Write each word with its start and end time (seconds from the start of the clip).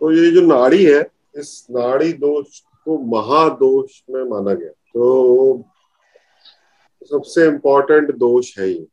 तो 0.00 0.12
ये 0.12 0.30
जो 0.30 0.40
नाड़ी 0.40 0.84
है, 0.84 1.00
इस 1.36 1.66
नाड़ी 1.70 2.12
दोष 2.12 2.60
को 2.60 2.98
महादोष 2.98 4.02
में 4.10 4.24
माना 4.24 4.54
गया। 4.54 4.68
तो 4.68 5.64
सबसे 7.04 7.46
इम्पोर्टेंट 7.46 8.14
दोष 8.14 8.58
है 8.58 8.68
ये। 8.68 8.86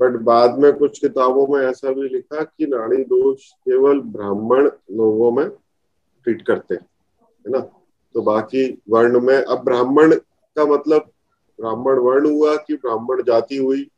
बट 0.00 0.20
बाद 0.20 0.58
में 0.58 0.72
कुछ 0.72 0.98
किताबों 0.98 1.46
में 1.46 1.66
ऐसा 1.66 1.92
भी 1.92 2.02
लिखा 2.02 2.44
कि 2.44 2.66
नाड़ी 2.66 3.04
दोष 3.04 3.50
केवल 3.50 4.00
ब्राह्मण 4.00 4.70
लोगों 4.90 5.32
में 5.32 5.48
ट्रीट 6.24 6.46
करते 6.46 6.74
हैं, 6.74 6.86
है 7.46 7.52
ना? 7.52 7.58
तो 8.14 8.22
बाकी 8.22 8.82
वर्ण 8.90 9.20
में, 9.20 9.36
अब 9.36 9.64
ब्राह्मण 9.64 10.14
का 10.56 10.64
मतलब 10.64 11.10
ब्राह्मण 11.60 11.98
वर्ण 11.98 12.30
हुआ 12.30 12.56
कि 12.56 12.74
ब्राह्मण 12.74 13.22
जाति 13.22 13.56
हुई, 13.56 13.90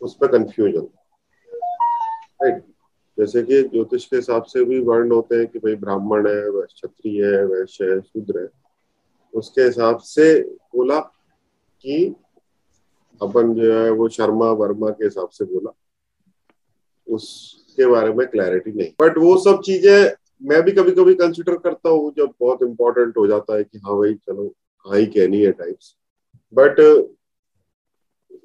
उस 0.00 0.16
पर 0.16 0.26
कंफ्यूजन 0.26 0.88
राइट 2.42 2.64
जैसे 3.18 3.42
कि 3.42 3.62
ज्योतिष 3.62 4.04
के 4.04 4.16
हिसाब 4.16 4.42
से 4.42 4.64
भी 4.64 4.78
वर्ण 4.80 5.12
होते 5.12 5.36
हैं 5.36 5.46
कि 5.46 5.58
भाई 5.58 5.74
ब्राह्मण 5.74 6.26
है, 6.28 6.48
वह 6.48 6.64
क्षत्रिय 6.64 7.24
है 7.26 7.44
वैश्य 7.44 7.84
है 7.84 8.00
शूद्र 8.00 8.40
है। 8.40 8.48
उसके 9.34 9.62
हिसाब 9.62 9.98
से 9.98 10.40
बोला 10.42 11.00
कि 11.84 12.14
अपन 13.22 13.54
जो 13.54 13.72
है 13.74 13.90
वो 13.90 14.08
शर्मा, 14.08 14.50
वर्मा 14.50 14.90
के 14.90 15.04
हिसाब 15.04 15.28
से 15.28 15.44
बोला। 15.44 15.74
उसके 17.06 17.86
बारे 17.86 18.12
में 18.12 18.26
क्लैरिटी 18.26 18.72
नहीं। 18.72 18.92
बट 19.00 19.18
वो 19.18 19.36
सब 19.36 19.60
चीज़ें 19.60 20.10
मैं 20.42 20.62
भी 20.62 20.72
कभी 20.72 20.90
कभी 20.90 21.14
कंसिडर 21.14 21.56
करता 21.56 21.88
हूँ, 21.90 22.12
जब 22.16 22.32
बहुत 22.40 22.62
इंपॉर्टेंट 22.62 23.16
हो 23.16 23.26
जाता 23.26 23.56
है 23.56 23.64
कि 23.64 23.78
हाँ 23.78 23.96
भाई, 23.96 24.14
चलो 24.14 24.54
हाँ 24.86 24.98
ही 24.98 25.06
कहनी 25.06 25.42
है 25.42 25.52
टाइप्स 25.52 25.94
बट 26.54 26.80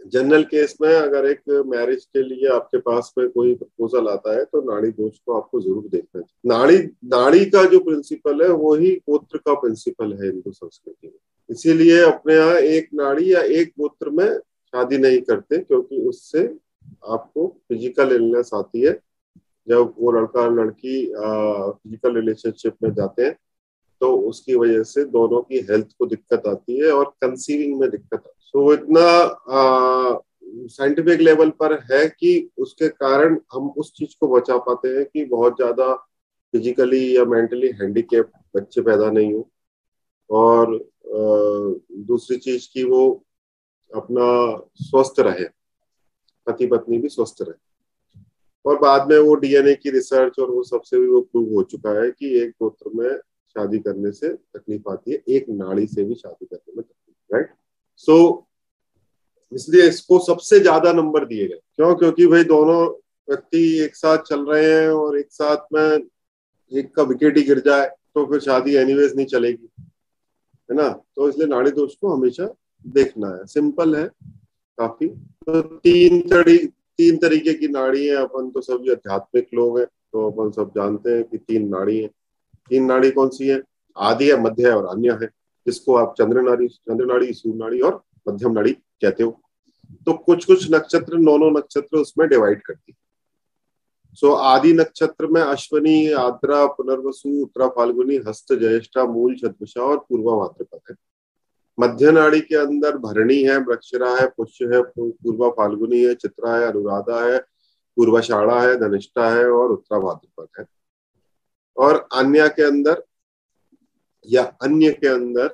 जनरल 0.08 0.44
केस 0.44 0.76
में 0.82 0.90
अगर 0.90 1.26
एक 1.26 1.42
मैरिज 1.68 2.04
के 2.06 2.22
लिए 2.24 2.48
आपके 2.54 2.78
पास 2.80 3.14
में 3.18 3.30
कोई 3.30 3.54
प्रपोजल 3.56 4.08
आता 4.10 4.36
है 4.38 4.44
तो 4.46 4.62
नाड़ी 4.64 4.90
दोष 4.92 5.18
को 5.18 5.38
आपको 5.38 5.62
ज़रूर 5.62 5.88
देखना 5.92 6.22
चाहिए। 6.22 6.50
नाड़ी 6.50 6.78
नाड़ी 7.10 7.46
का 7.46 7.64
जो 7.66 7.80
प्रिंसिपल 7.80 8.44
है, 8.44 8.50
वो 8.50 8.74
ही 8.76 8.92
गोत्र 9.10 9.38
का 9.38 9.54
प्रिंसिपल 9.56 10.14
है 10.14 10.26
हिंदू 10.26 10.52
संस्कृति 10.52 11.08
में। 11.08 11.14
इसीलिए 11.50 12.00
अपने 12.02 12.36
यहाँ 12.36 12.58
एक 12.58 12.90
नाड़ी 12.94 13.34
या 13.34 13.42
एक 13.42 13.74
गोत्र 13.80 14.10
में 14.10 14.38
शादी 14.38 14.98
नहीं 14.98 15.22
करते, 15.22 15.58
क्योंकि 15.58 15.98
उससे 16.00 16.44
आपको 17.10 17.48
फ़िज़िकल 17.70 18.16
इलनेस 18.16 18.50
आती 18.54 18.82
है। 18.82 19.00
जब 19.68 19.94
वो 19.98 20.12
लड़का 20.12 20.48
लड़की 20.54 21.06
फ़िज़िकल 21.08 22.16
रिलेशनशिप 22.16 22.76
में 22.84 22.94
जाते 22.94 23.24
हैं 23.24 23.36
तो 24.04 24.16
उसकी 24.30 24.56
वजह 24.56 24.84
से 24.84 25.04
दोनों 25.06 25.42
की 25.42 25.60
हेल्थ 25.70 25.88
को 26.00 26.06
दिक्कत 26.06 26.48
आती 26.48 26.80
है 26.80 26.92
और 26.92 27.06
कंसीविंग 27.22 27.80
में 27.80 27.90
दिक्कत 27.90 28.14
आती 28.14 28.28
है। 28.28 28.52
तो 28.54 28.74
इतना 28.74 30.24
साइंटिफिक 30.70 31.22
लेवल 31.22 31.50
पर 31.60 31.74
है 31.92 32.08
कि 32.10 32.50
उसके 32.58 32.88
कारण 32.90 33.38
हम 33.54 33.70
उस 33.78 33.94
चीज़ 33.94 34.16
को 34.20 34.28
बचा 34.28 34.58
पाते 34.68 34.90
हैं 34.90 35.06
कि 35.06 35.26
बहुत 35.26 35.56
ज़्यादा 35.56 35.94
फिजिकली 36.54 37.16
या 37.18 37.26
मेंटली 37.26 37.68
हैंडीकेप 37.82 38.32
बच्चे 38.56 38.82
पैदा 38.82 39.10
नहीं 39.12 39.34
हो। 39.34 39.50
और 40.30 40.76
आ, 40.76 41.24
दूसरी 42.06 42.38
चीज़ 42.38 42.70
की 42.74 42.84
वो 42.84 43.04
अपना 43.92 44.28
स्वस्थ 44.84 45.20
रहे 45.20 45.46
पति 46.48 46.66
पत्नी 46.68 46.98
भी 46.98 47.10
स्वस्थ 47.10 47.42
रहे। 47.42 47.62
और 48.66 48.80
बाद 48.80 49.12
में 49.12 49.18
वो 49.20 49.36
डीएनए 49.36 49.74
की 49.74 49.90
रिसर्च 49.90 50.40
और 50.40 50.52
वो 50.52 50.64
सबसे 50.64 51.00
भी 51.00 51.08
वो 51.08 51.22
प्रूव 51.22 51.54
हो 51.56 51.64
चुका 51.64 52.02
है 52.02 52.10
कि 52.12 52.38
एक 52.42 52.52
गोत्र 52.62 52.90
में 52.94 53.10
शादी 53.56 53.80
करने 53.80 54.12
से 54.12 54.30
तकलीफ़ 54.30 54.90
आती 54.90 55.12
है, 55.12 55.22
एक 55.28 55.46
नाड़ी 55.52 55.86
से 55.88 56.04
भी 56.04 56.16
शादी 56.16 56.46
करने 56.46 56.74
में 56.76 56.84
तकलीफ़ 56.84 57.36
राइट 57.36 57.50
सो 57.98 58.48
इसलिए 59.52 59.88
इसको 59.88 60.20
सबसे 60.22 60.60
ज़्यादा 60.60 60.92
नंबर 60.94 61.26
दिए 61.26 61.48
गए। 61.48 61.60
क्यों? 61.76 61.94
क्योंकि 61.96 62.26
भाई 62.28 62.44
दोनों 62.46 62.82
व्यक्ति 63.28 63.60
एक 63.82 63.96
साथ 63.96 64.24
चल 64.24 64.46
रहे 64.46 64.72
हैं 64.72 64.88
और 64.90 65.18
एक 65.20 65.32
साथ 65.32 65.74
में 65.74 66.08
एक 66.72 66.94
का 66.96 67.04
विकेट 67.04 67.38
ही 67.38 67.44
गिर 67.44 67.60
जाए 67.60 67.86
तो 68.16 68.26
फिर 68.26 68.40
शादी 68.42 68.76
एनीवेज 68.76 69.16
नहीं 69.16 69.26
चलेगी, 69.26 69.70
है 70.70 70.76
ना? 70.76 70.90
तो 70.90 71.30
इसलिए 71.30 71.48
नाड़ी 71.48 71.72
दोष 71.72 71.96
को 71.96 72.10
हमेशा 72.10 72.48
देखना 72.86 73.28
है। 73.30 73.46
सिंपल 73.48 73.96
है, 73.96 74.06
काफ़ी। 74.78 75.08
तो 75.08 75.62
तीन 75.62 76.20
तरी, 76.30 76.58
तीन 76.58 77.18
तरीके 77.18 77.54
की 77.54 77.68
नाड़ी 77.70 78.06
है। 78.06 78.16
अपन 78.18 78.50
तो 78.50 78.62
सभी 78.62 78.92
आध्यात्मिक 78.92 79.48
लोग 79.54 79.80
हैं 79.80 79.86
तो 79.86 80.30
अपन 80.30 80.52
सब 80.52 80.72
जानते 80.76 81.12
हैं 81.12 81.24
कि 81.24 81.38
तीन 81.38 81.68
नाड़ी 81.70 82.00
है। 82.00 82.10
तीन 82.70 82.86
नाड़ी 82.86 83.12
कौन 83.12 83.30
सी 83.30 83.48
है? 83.48 83.62
आदि 83.98 84.30
है 84.30 84.42
मध्य 84.42 84.68
है 84.70 84.78
और 84.78 84.86
अन्य 84.86 85.12
है। 85.12 85.30
जिसको 85.66 85.96
आप 85.96 86.16
चंद्र 86.18 86.42
नाड़ी 86.42 86.68
चंद्र 86.68 87.06
नाड़ी 87.06 87.34
सूर्य 87.34 87.58
नाड़ी 87.58 87.80
और 87.80 88.04
मध्यम 88.30 88.52
नाड़ी 88.52 88.72
कहते 88.74 89.24
हो। 89.24 89.42
तो 90.06 90.14
कुछ 90.14 90.46
कुछ 90.46 90.72
नक्षत्र 90.72 91.18
नौ 91.18 91.38
नौ 91.38 91.50
नक्षत्र 91.50 91.98
उसमें 91.98 92.30
डिवाइड 92.30 92.62
करती 92.62 92.96
सो 94.14 94.28
so, 94.28 94.38
आदि 94.38 94.74
नक्षत्र 94.74 95.28
में 95.28 95.42
अश्वनी 95.42 96.12
आद्रा 96.12 96.66
पुनर्वसु 96.66 97.42
उत्तरा 97.42 97.68
फाल्गुनी 97.68 98.20
हस्त 98.28 98.54
ज्येष्ठा 98.54 99.06
मूल 99.06 99.36
छत्रषा 99.36 99.82
और 99.82 99.98
पूर्वा 99.98 100.36
भाद्रपद 100.36 100.80
है। 100.90 100.96
मध्य 101.80 102.12
नाड़ी 102.12 102.42
के 102.42 102.56
अंदर 102.56 102.98
भरणी 102.98 103.44
है 103.44 103.58
वृक्षरा 103.58 104.10
है 104.10 104.28
पुष्य 104.28 104.66
है 104.66 104.82
पूर्वा 105.00 105.50
फाल्गुनी 105.50 106.04
है 106.04 106.14
चित्रा 106.14 106.56
है 106.56 106.68
अनुराधा 106.68 107.26
है 107.26 107.40
पूर्वाषाढ़ा 107.96 108.62
है 108.62 108.76
धनिष्ठा 108.76 109.30
है 109.30 109.50
और 109.50 109.72
उत्तरा 109.72 110.00
भाद्रपद 110.00 110.48
है। 110.60 110.66
और 111.78 112.08
अन्य 112.14 112.50
के 112.50 112.64
अंदर 112.64 113.04
या 114.30 114.44
अन्य 114.44 114.92
के 114.92 115.08
अंदर 115.08 115.48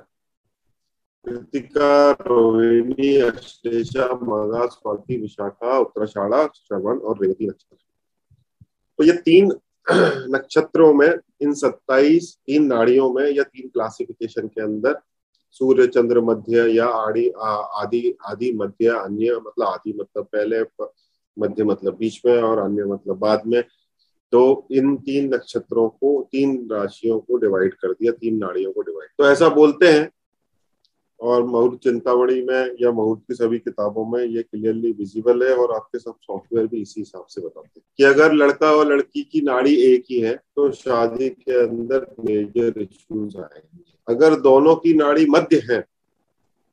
कृतिका, 1.26 2.10
रोहिणी 2.10 3.16
अश्लेषा 3.16 4.06
मगा 4.06 4.66
स्वाति 4.66 5.16
विशाखा 5.16 5.78
उत्तराषाढ़ा 5.78 6.46
श्रवण 6.46 6.98
और 6.98 7.18
रेवती 7.22 7.46
नक्षत्र। 7.46 7.86
तो 8.98 9.04
ये 9.04 9.12
तीन 9.12 9.52
नक्षत्रों 10.30 10.94
में, 10.94 11.14
इन 11.40 11.54
सत्ताईस, 11.54 12.38
तीन 12.46 12.66
नाड़ियों 12.66 13.12
में 13.12 13.30
या 13.30 13.42
तीन 13.42 13.68
क्लासिफिकेशन 13.68 14.48
के 14.48 14.62
अंदर, 14.62 15.00
सूर्य, 15.50 15.86
चंद्र, 15.86 16.20
मध्य 16.20 16.68
या 16.72 16.86
आदि 16.86 17.28
आदि 17.28 18.16
आदि, 18.26 18.52
मध्य, 18.52 18.88
अन्य 18.88 19.40
मतलब 19.46 19.66
आदि 19.66 19.92
मतलब 19.92 20.24
पहले 20.24 20.62
मध्य 21.38 21.64
मतलब 21.64 21.96
बीच 21.96 22.20
में 22.26 22.42
और 22.42 22.58
अन्य 22.58 22.84
मतलब 22.84 23.16
बाद 23.16 23.42
में 23.46 23.64
तो 24.32 24.66
इन 24.70 24.96
तीन 24.96 25.34
नक्षत्रों 25.34 25.88
को, 25.88 26.28
तीन 26.32 26.68
राशियों 26.72 27.18
को 27.20 27.36
डिवाइड 27.38 27.74
कर 27.74 27.92
दिया, 27.92 28.12
तीन 28.12 28.36
नाड़ियों 28.38 28.72
को 28.72 28.82
डिवाइड 28.82 29.08
तो 29.18 29.30
ऐसा 29.30 29.48
बोलते 29.50 29.86
हैं, 29.88 30.10
और 31.20 31.42
मुहूर्त 31.44 31.80
चिंतामणि 31.82 32.40
में 32.42 32.76
या 32.80 32.90
मुहूर्त 32.92 33.20
की 33.28 33.34
सभी 33.34 33.58
किताबों 33.58 34.04
में 34.06 34.24
ये 34.26 34.42
क्लियरली 34.42 34.92
विजिबल 34.92 35.42
है, 35.42 35.54
और 35.54 35.74
आपके 35.74 35.98
सब 35.98 36.14
सॉफ्टवेयर 36.20 36.66
भी 36.66 36.80
इसी 36.82 37.00
हिसाब 37.00 37.24
से 37.28 37.40
बताते 37.40 37.68
हैं 37.76 37.82
कि 37.98 38.04
अगर 38.04 38.32
लड़का 38.34 38.70
और 38.72 38.92
लड़की 38.92 39.22
की 39.22 39.40
नाड़ी 39.40 39.74
एक 39.84 40.04
ही 40.10 40.20
है 40.20 40.34
तो 40.56 40.70
शादी 40.72 41.28
के 41.30 41.60
अंदर 41.60 42.06
मेजर 42.20 42.80
इश्यूज़ 42.80 43.36
आएँगे। 43.38 43.82
अगर 44.08 44.40
दोनों 44.40 44.74
की 44.76 44.94
नाड़ी 44.94 45.26
मध्य 45.30 45.62
है 45.70 45.80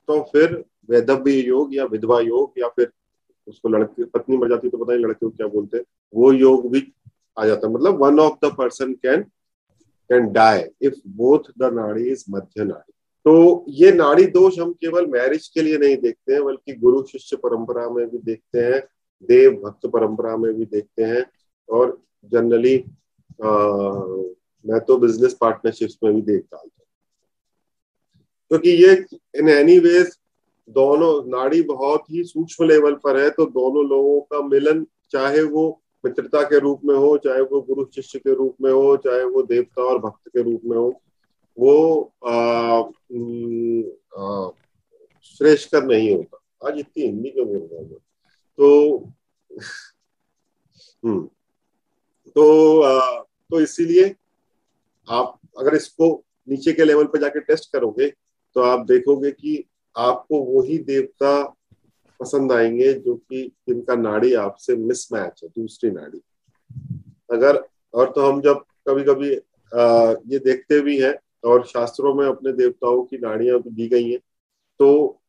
तो 0.07 0.19
फिर 0.31 0.63
वैधव्य 0.89 1.39
योग 1.39 1.75
या 1.75 1.85
विधवा 1.85 2.19
योग, 2.21 2.53
या 2.59 2.67
फिर 2.67 2.91
उसको 3.47 3.69
लड़के, 3.69 4.03
पत्नी 4.05 4.37
मर 4.37 4.49
जाती 4.49 4.69
तो 4.69 4.77
पता 4.77 4.93
नहीं 4.93 5.05
लड़के 5.05 5.25
को 5.25 5.29
क्या 5.29 5.47
बोलते 5.47 5.77
हैं। 5.77 5.83
वो 6.13 6.31
योग 6.33 6.69
भी 6.71 6.79
आ 7.37 7.45
जाता 7.45 7.67
है। 7.67 7.73
मतलब 7.73 8.03
one 8.03 8.19
of 8.19 8.45
the 8.45 8.53
person 8.57 8.93
can 8.95 9.23
can 10.09 10.31
die 10.33 10.63
if 10.81 10.95
both 11.17 11.51
the 11.59 11.73
nadi 11.73 12.09
is 12.11 12.23
madhya 12.31 12.63
nadi. 12.63 12.91
तो 13.25 13.65
ये 13.69 13.91
नाड़ी 13.91 14.25
दोष 14.27 14.59
हम 14.59 14.71
केवल 14.73 15.05
मैरिज 15.07 15.47
के 15.47 15.61
लिए 15.61 15.77
नहीं 15.77 15.97
देखते 15.97 16.33
हैं, 16.33 16.43
बल्कि 16.43 16.73
गुरु 16.75 17.03
शिष्य 17.05 17.35
परंपरा 17.37 17.89
में 17.89 18.05
भी 18.09 18.17
देखते 18.17 18.59
हैं, 18.59 18.79
देव 19.29 19.51
भक्त 19.63 19.87
परंपरा 19.87 20.35
में 20.37 20.53
भी 20.53 20.65
देखते 20.65 21.03
हैं, 21.03 21.25
और 21.69 21.99
जनरली 22.31 22.75
मैं 23.39 24.79
तो 24.79 24.97
बिज़नेस 24.97 25.33
पार्टनरशिप्स 25.41 25.97
में 26.03 26.13
भी 26.13 26.21
देख 26.21 26.41
डालता 26.43 26.59
हूँ। 26.59 26.85
क्योंकि 28.51 28.69
ये 28.83 28.93
इन 29.39 29.49
एनी 29.49 29.77
वेज 29.79 30.17
दोनों, 30.69 31.23
नाड़ी 31.29 31.61
बहुत 31.63 32.03
ही 32.11 32.23
सूक्ष्म 32.23 32.65
लेवल 32.65 32.93
पर 33.03 33.19
है 33.19 33.29
तो 33.29 33.45
दोनों 33.47 33.85
लोगों 33.89 34.19
का 34.21 34.41
मिलन, 34.47 34.85
चाहे 35.11 35.41
वो 35.43 35.81
मित्रता 36.05 36.41
के 36.43 36.59
रूप 36.59 36.81
में 36.85 36.95
हो 36.95 37.17
चाहे 37.17 37.41
वो 37.41 37.61
गुरु 37.61 37.85
शिष्य 37.95 38.19
के 38.19 38.33
रूप 38.33 38.57
में 38.61 38.71
हो 38.71 38.97
चाहे 38.97 39.23
वो 39.23 39.43
देवता 39.43 39.83
और 39.83 39.99
भक्त 39.99 40.27
के 40.27 40.41
रूप 40.41 40.61
में 40.65 40.77
हो 40.77 41.01
वो 41.57 42.13
श्रेष्ठकर 45.23 45.83
नहीं 45.83 46.15
होता। 46.15 46.67
आज 46.67 46.79
इतनी 46.79 47.03
हिंदी 47.03 47.33
में 47.37 47.45
बोल 47.45 47.57
रहा 47.57 47.79
हूँ 47.79 47.99
तो 48.57 48.97
हम्म 51.05 51.29
तो 52.35 52.81
आ, 52.81 53.21
तो 53.21 53.59
इसीलिए 53.59 54.15
आप 55.07 55.39
अगर 55.59 55.75
इसको 55.75 56.23
नीचे 56.49 56.73
के 56.73 56.85
लेवल 56.85 57.05
पर 57.05 57.19
जाके 57.19 57.39
टेस्ट 57.39 57.71
करोगे 57.73 58.09
तो 58.55 58.61
आप 58.61 58.85
देखोगे 58.85 59.31
कि 59.31 59.63
आपको 59.97 60.39
वही 60.43 60.77
देवता 60.77 61.56
पसंद 62.19 62.51
आएँगे 62.51 62.93
जो 62.93 63.15
कि 63.15 63.51
जिनका 63.67 63.95
नाड़ी 63.95 64.33
आपसे 64.33 64.75
मिसमैच 64.75 65.43
है 65.43 65.49
दूसरी 65.49 65.91
नाड़ी। 65.91 66.21
अगर 67.31 67.63
और 67.93 68.11
तो 68.11 68.31
हम 68.31 68.41
जब 68.41 68.63
कभी 68.87 69.03
कभी 69.03 69.35
आ, 69.71 70.11
ये 70.27 70.39
देखते 70.39 70.79
भी 70.81 70.97
हैं 70.99 71.15
और 71.45 71.65
शास्त्रों 71.65 72.13
में 72.13 72.25
अपने 72.27 72.53
देवताओं 72.53 73.03
की 73.03 73.17
नाड़ियाँ 73.17 73.59
भी 73.59 73.69
दी 73.69 73.87
गई 73.87 74.11
हैं 74.11 74.19
तो 74.79 75.19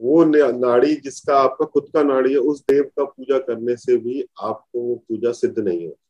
वो 0.00 0.24
नाड़ी 0.24 0.94
जिसका 0.94 1.38
आपका 1.38 1.64
खुद 1.64 1.90
का 1.94 2.02
नाड़ी 2.02 2.32
है 2.32 2.38
उस 2.38 2.60
देव 2.60 2.82
का 2.84 3.04
पूजा 3.04 3.38
करने 3.38 3.76
से 3.76 3.96
भी 3.96 4.24
आपको 4.40 4.80
वो 4.80 4.94
पूजा 4.94 5.32
सिद्ध 5.32 5.58
नहीं 5.58 5.86
होती। 5.86 6.07